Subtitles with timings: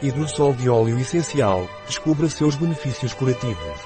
[0.00, 3.80] Hidrossol de óleo essencial, descubra seus benefícios curativos.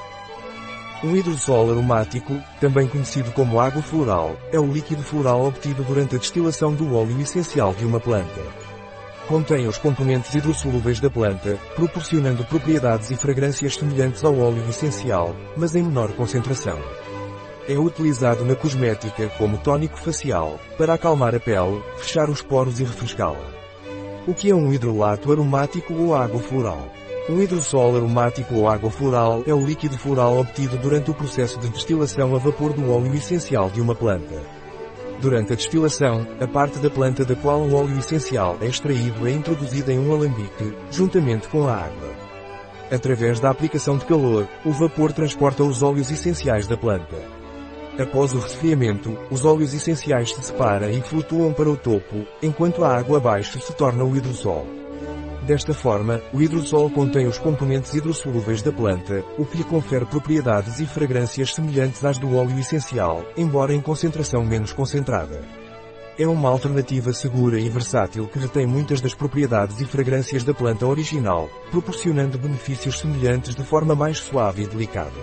[1.02, 6.18] O hidrossol aromático, também conhecido como água floral, é o líquido floral obtido durante a
[6.18, 8.42] destilação do óleo essencial de uma planta.
[9.26, 15.74] Contém os componentes hidrossolúveis da planta, proporcionando propriedades e fragrâncias semelhantes ao óleo essencial, mas
[15.74, 16.78] em menor concentração.
[17.66, 22.84] É utilizado na cosmética como tônico facial, para acalmar a pele, fechar os poros e
[22.84, 23.61] refrescá-la.
[24.24, 26.88] O que é um hidrolato aromático ou água floral?
[27.28, 31.68] Um hidrossol aromático ou água floral é o líquido floral obtido durante o processo de
[31.68, 34.40] destilação a vapor do óleo essencial de uma planta.
[35.20, 39.32] Durante a destilação, a parte da planta da qual o óleo essencial é extraído é
[39.32, 42.14] introduzida em um alambique, juntamente com a água.
[42.92, 47.41] Através da aplicação de calor, o vapor transporta os óleos essenciais da planta.
[48.02, 52.96] Após o resfriamento, os óleos essenciais se separam e flutuam para o topo, enquanto a
[52.96, 54.66] água abaixo se torna o hidrossol.
[55.46, 60.80] Desta forma, o hidrossol contém os componentes hidrossolúveis da planta, o que lhe confere propriedades
[60.80, 65.40] e fragrâncias semelhantes às do óleo essencial, embora em concentração menos concentrada.
[66.18, 70.86] É uma alternativa segura e versátil que retém muitas das propriedades e fragrâncias da planta
[70.86, 75.22] original, proporcionando benefícios semelhantes de forma mais suave e delicada.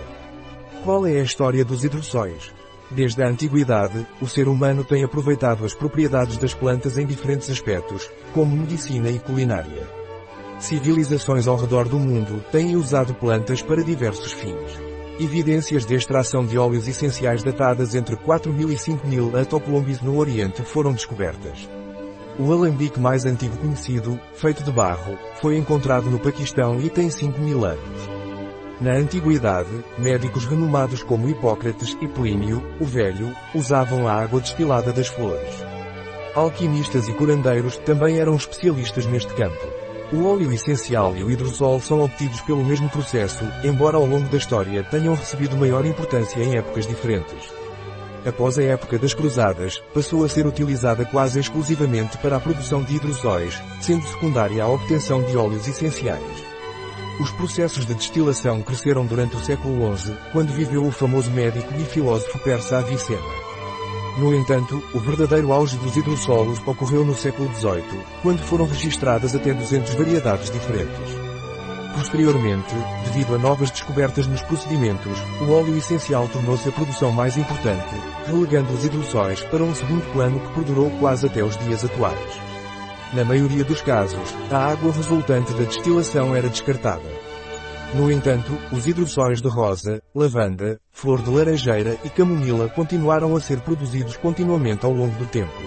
[0.82, 2.58] Qual é a história dos hidrossóis?
[2.90, 8.10] Desde a antiguidade, o ser humano tem aproveitado as propriedades das plantas em diferentes aspectos,
[8.34, 9.88] como medicina e culinária.
[10.58, 14.78] Civilizações ao redor do mundo têm usado plantas para diversos fins.
[15.20, 20.92] Evidências de extração de óleos essenciais datadas entre 4.000 e 5.000 atopolombis no Oriente foram
[20.92, 21.68] descobertas.
[22.38, 27.64] O alambique mais antigo conhecido, feito de barro, foi encontrado no Paquistão e tem 5.000
[27.64, 28.09] anos.
[28.80, 35.06] Na antiguidade, médicos renomados como Hipócrates e Plínio, o Velho, usavam a água destilada das
[35.06, 35.54] flores.
[36.34, 39.60] Alquimistas e curandeiros também eram especialistas neste campo.
[40.14, 44.38] O óleo essencial e o hidrosol são obtidos pelo mesmo processo, embora ao longo da
[44.38, 47.52] história tenham recebido maior importância em épocas diferentes.
[48.24, 52.96] Após a época das cruzadas, passou a ser utilizada quase exclusivamente para a produção de
[52.96, 56.49] hidrosóis, sendo secundária a obtenção de óleos essenciais.
[57.20, 61.84] Os processos de destilação cresceram durante o século XI, quando viveu o famoso médico e
[61.84, 63.20] filósofo persa Avicena.
[64.18, 69.52] No entanto, o verdadeiro auge dos hidrossolos ocorreu no século XVIII, quando foram registradas até
[69.52, 71.30] 200 variedades diferentes.
[71.94, 77.94] Posteriormente, devido a novas descobertas nos procedimentos, o óleo essencial tornou-se a produção mais importante,
[78.26, 82.49] relegando os hidrossóis para um segundo plano que perdurou quase até os dias atuais.
[83.12, 87.02] Na maioria dos casos, a água resultante da destilação era descartada.
[87.92, 93.60] No entanto, os hidrossóis de rosa, lavanda, flor de laranjeira e camomila continuaram a ser
[93.62, 95.60] produzidos continuamente ao longo do tempo.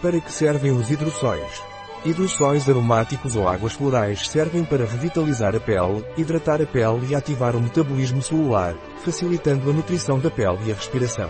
[0.00, 1.62] Para que servem os hidrossóis?
[2.02, 7.54] Hidrossóis aromáticos ou águas florais servem para revitalizar a pele, hidratar a pele e ativar
[7.54, 11.28] o metabolismo celular, facilitando a nutrição da pele e a respiração.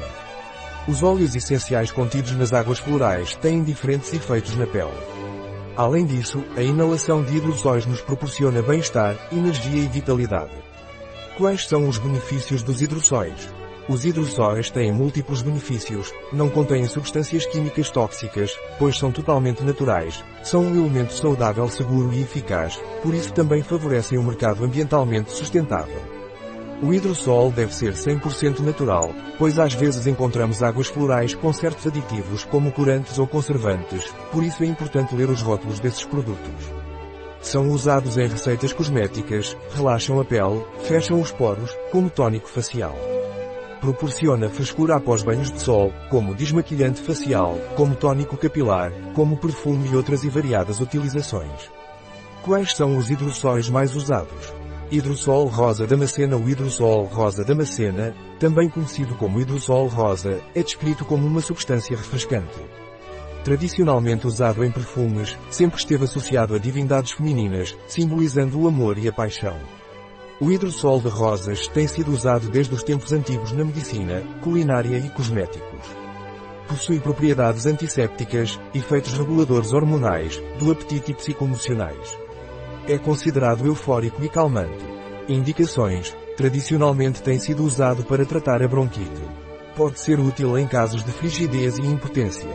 [0.86, 5.13] Os óleos essenciais contidos nas águas florais têm diferentes efeitos na pele.
[5.76, 10.52] Além disso, a inalação de hidrossóis nos proporciona bem-estar, energia e vitalidade.
[11.36, 13.52] Quais são os benefícios dos hidrossóis?
[13.88, 20.62] Os hidrossóis têm múltiplos benefícios, não contêm substâncias químicas tóxicas, pois são totalmente naturais, são
[20.62, 26.23] um elemento saudável seguro e eficaz, por isso também favorecem o mercado ambientalmente sustentável.
[26.82, 32.44] O hidrossol deve ser 100% natural, pois às vezes encontramos águas florais com certos aditivos
[32.44, 36.72] como corantes ou conservantes, por isso é importante ler os rótulos desses produtos.
[37.40, 42.96] São usados em receitas cosméticas, relaxam a pele, fecham os poros, como tônico facial.
[43.80, 49.96] Proporciona frescura após banhos de sol, como desmaquilhante facial, como tônico capilar, como perfume e
[49.96, 51.70] outras e variadas utilizações.
[52.42, 54.63] Quais são os hidrossóis mais usados?
[54.90, 61.26] Hidrossol rosa damascena O hidrossol rosa damascena, também conhecido como hidrossol rosa, é descrito como
[61.26, 62.60] uma substância refrescante.
[63.42, 69.12] Tradicionalmente usado em perfumes, sempre esteve associado a divindades femininas, simbolizando o amor e a
[69.12, 69.58] paixão.
[70.40, 75.08] O hidrossol de rosas tem sido usado desde os tempos antigos na medicina, culinária e
[75.10, 75.87] cosméticos.
[76.69, 82.24] Possui propriedades antissépticas, efeitos reguladores hormonais, do apetite e psicoemocionais.
[82.86, 84.84] É considerado eufórico e calmante.
[85.26, 86.14] Indicações.
[86.36, 89.22] Tradicionalmente tem sido usado para tratar a bronquite.
[89.75, 92.50] Pode ser útil em casos de frigidez e impotência.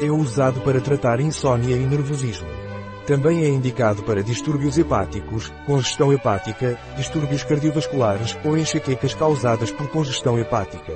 [0.00, 2.48] É usado para tratar insônia e nervosismo.
[3.06, 10.38] Também é indicado para distúrbios hepáticos, congestão hepática, distúrbios cardiovasculares ou enxaquecas causadas por congestão
[10.38, 10.94] hepática.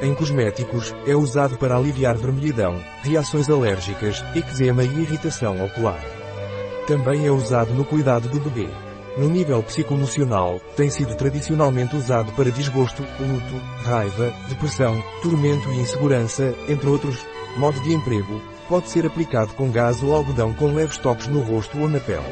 [0.00, 6.15] Em cosméticos, é usado para aliviar vermelhidão, reações alérgicas, eczema e irritação ocular.
[6.86, 8.68] Também é usado no cuidado do bebê.
[9.16, 16.54] No nível psicoemocional, tem sido tradicionalmente usado para desgosto, luto, raiva, depressão, tormento e insegurança,
[16.68, 17.26] entre outros.
[17.56, 21.76] Modo de emprego, pode ser aplicado com gás ou algodão com leves toques no rosto
[21.80, 22.22] ou na pele.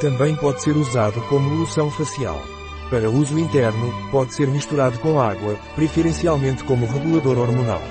[0.00, 2.40] Também pode ser usado como loção facial.
[2.88, 7.82] Para uso interno, pode ser misturado com água, preferencialmente como regulador hormonal.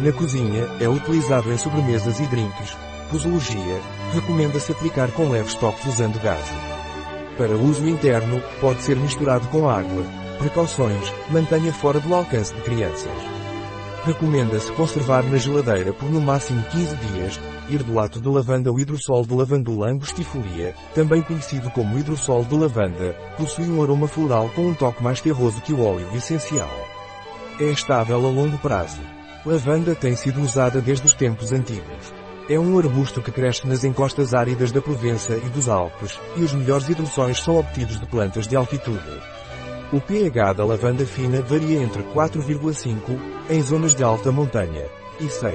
[0.00, 2.83] Na cozinha, é utilizado em sobremesas e drinks.
[3.14, 3.80] Posologia,
[4.12, 6.44] recomenda-se aplicar com leves toques usando gás.
[7.38, 10.04] Para uso interno, pode ser misturado com água.
[10.36, 13.12] Precauções, mantenha fora do alcance de crianças.
[14.04, 19.32] Recomenda-se conservar na geladeira por no máximo 15 dias, hidrolato de lavanda ou hidrossol de
[19.32, 25.04] lavandula angustifolia, também conhecido como hidrossol de lavanda, possui um aroma floral com um toque
[25.04, 26.68] mais terroso que o óleo essencial.
[27.60, 29.00] É estável a longo prazo.
[29.46, 32.23] Lavanda tem sido usada desde os tempos antigos.
[32.46, 36.52] É um arbusto que cresce nas encostas áridas da Provença e dos Alpes, e os
[36.52, 39.22] melhores hidrossóis são obtidos de plantas de altitude.
[39.90, 43.18] O pH da lavanda fina varia entre 4,5,
[43.48, 44.84] em zonas de alta montanha,
[45.18, 45.54] e 6.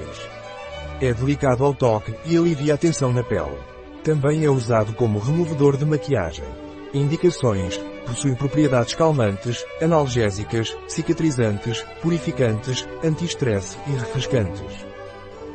[1.00, 3.60] É delicado ao toque e alivia a tensão na pele.
[4.04, 6.46] Também é usado como removedor de maquiagem.
[6.92, 7.80] Indicações.
[8.08, 14.89] Possui propriedades calmantes, analgésicas, cicatrizantes, purificantes, anti-estresse e refrescantes.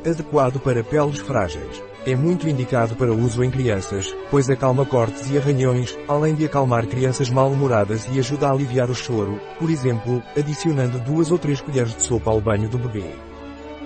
[0.05, 1.81] Adequado para peles frágeis.
[2.05, 6.85] É muito indicado para uso em crianças, pois acalma cortes e arranhões, além de acalmar
[6.85, 11.95] crianças mal-humoradas e ajuda a aliviar o choro, por exemplo, adicionando duas ou três colheres
[11.95, 13.09] de sopa ao banho do bebê.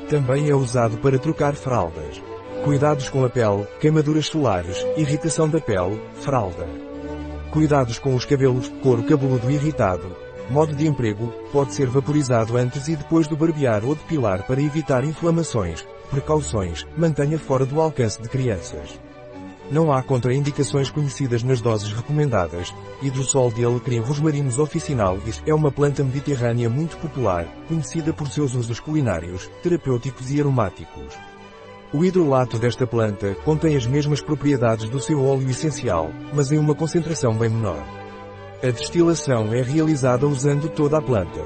[0.09, 2.21] Também é usado para trocar fraldas.
[2.65, 6.67] Cuidados com a pele, queimaduras solares, irritação da pele, fralda.
[7.51, 10.13] Cuidados com os cabelos, couro cabeludo irritado.
[10.49, 15.05] Modo de emprego, pode ser vaporizado antes e depois do barbear ou depilar para evitar
[15.05, 18.99] inflamações, Precauções, mantenha fora do alcance de crianças.
[19.71, 22.73] Não há contraindicações conhecidas nas doses recomendadas.
[23.03, 28.79] Hidrossol de alecrim rosmarinus officinalis é uma planta mediterrânea muito popular, conhecida por seus usos
[28.79, 31.15] culinários, terapêuticos e aromáticos.
[31.93, 36.73] O hidrolato desta planta contém as mesmas propriedades do seu óleo essencial, mas em uma
[36.73, 37.83] concentração bem menor.
[38.63, 41.41] A destilação é realizada usando toda a planta.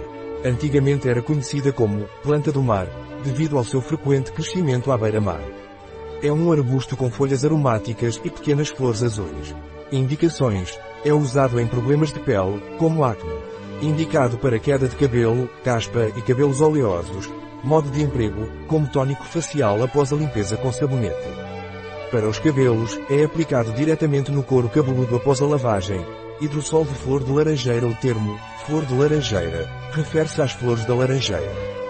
[0.46, 2.88] Antigamente era conhecida como planta do mar,
[3.24, 5.42] devido ao seu frequente crescimento à beira-mar.
[6.22, 9.56] É um arbusto com folhas aromáticas e pequenas flores azuis.
[9.92, 10.80] Indicações.
[11.04, 13.34] É usado em problemas de pele, como acne.
[13.82, 17.30] Indicado para queda de cabelo, caspa e cabelos oleosos.
[17.62, 21.28] Modo de emprego, como tônico facial após a limpeza com sabonete.
[22.10, 26.06] Para os cabelos, é aplicado diretamente no couro cabeludo após a lavagem.
[26.40, 31.83] Hidrossol de flor de laranjeira O termo, flor de laranjeira, refere-se às flores da laranjeira.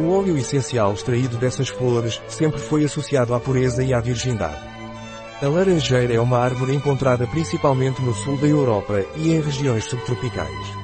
[0.00, 4.56] O óleo essencial extraído dessas flores sempre foi associado à pureza e à virgindade.
[5.42, 10.74] A laranjeira é uma árvore encontrada principalmente no sul da Europa e em regiões subtropicais.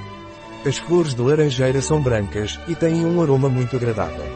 [0.67, 4.27] As flores de laranjeira são brancas e têm um aroma muito agradável.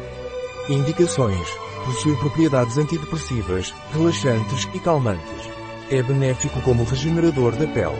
[0.67, 1.47] Indicações.
[1.85, 5.51] Possui propriedades antidepressivas, relaxantes e calmantes.
[5.91, 7.99] É benéfico como regenerador da pele.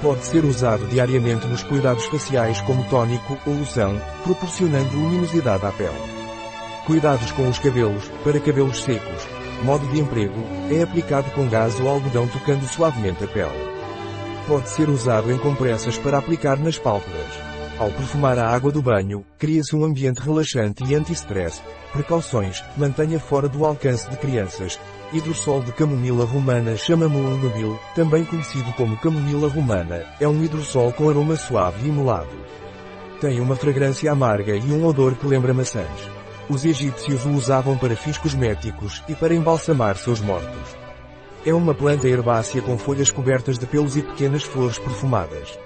[0.00, 6.09] Pode ser usado diariamente nos cuidados faciais como tônico ou loção, proporcionando luminosidade à pele.
[6.90, 9.28] Cuidados com os cabelos, para cabelos secos.
[9.62, 10.34] Modo de emprego,
[10.68, 13.70] é aplicado com gás ou algodão tocando suavemente a pele.
[14.48, 17.30] Pode ser usado em compressas para aplicar nas pálpebras.
[17.78, 21.62] Ao perfumar a água do banho, cria-se um ambiente relaxante e anti-stress.
[21.92, 24.76] Precauções, mantenha fora do alcance de crianças.
[25.12, 31.08] Hidrossol de camomila romana Chamamula nubil, também conhecido como camomila romana, é um hidrossol com
[31.08, 32.36] aroma suave e molado.
[33.20, 36.19] Tem uma fragrância amarga e um odor que lembra maçãs.
[36.50, 40.76] Os egípcios o usavam para fins cosméticos e para embalsamar seus mortos.
[41.46, 45.56] É uma planta herbácea com folhas cobertas de pelos e pequenas flores perfumadas.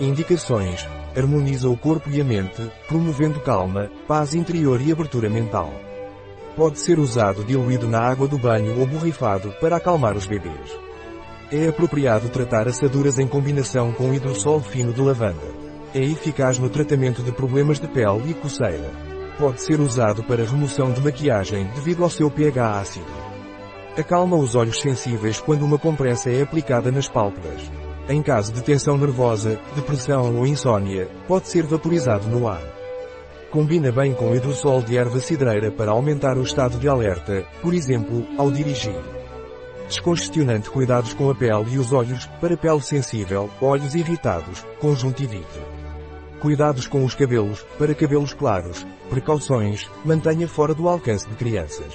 [0.00, 0.86] Indicações.
[1.16, 5.74] Harmoniza o corpo e a mente, promovendo calma, paz interior e abertura mental.
[6.56, 10.70] Pode ser usado diluído na água do banho ou borrifado para acalmar os bebês.
[11.50, 15.62] É apropriado tratar assaduras em combinação com hidrossol fino de lavanda.
[15.92, 19.11] É eficaz no tratamento de problemas de pele e coceira.
[19.38, 23.06] Pode ser usado para remoção de maquiagem devido ao seu pH ácido.
[23.96, 27.70] Acalma os olhos sensíveis quando uma compressa é aplicada nas pálpebras.
[28.08, 32.62] Em caso de tensão nervosa, depressão ou insônia, pode ser vaporizado no ar.
[33.50, 38.26] Combina bem com hidrossol de erva cidreira para aumentar o estado de alerta, por exemplo,
[38.38, 39.00] ao dirigir.
[39.86, 45.81] Descongestionante cuidados com a pele e os olhos, para pele sensível, olhos irritados, conjuntivite.
[46.42, 48.84] Cuidados com os cabelos, para cabelos claros.
[49.08, 51.94] Precauções, mantenha fora do alcance de crianças.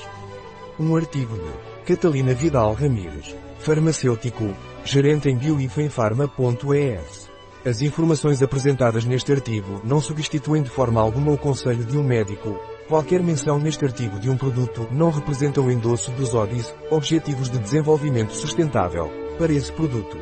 [0.80, 1.52] Um artigo de
[1.94, 7.30] Catalina Vidal Ramírez, farmacêutico, gerente em bioifenfarma.es.
[7.66, 12.58] As informações apresentadas neste artigo não substituem de forma alguma o conselho de um médico.
[12.88, 17.60] Qualquer menção neste artigo de um produto não representa o endosso dos ODIs, Objetivos de
[17.60, 20.18] Desenvolvimento Sustentável, para esse produto.